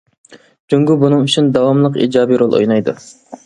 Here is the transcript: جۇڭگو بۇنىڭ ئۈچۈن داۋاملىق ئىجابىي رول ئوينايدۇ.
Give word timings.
جۇڭگو 0.73 0.95
بۇنىڭ 1.03 1.27
ئۈچۈن 1.29 1.53
داۋاملىق 1.59 2.03
ئىجابىي 2.07 2.43
رول 2.45 2.61
ئوينايدۇ. 2.61 3.01